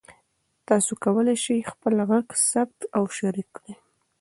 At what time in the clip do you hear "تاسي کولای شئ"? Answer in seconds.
0.67-1.59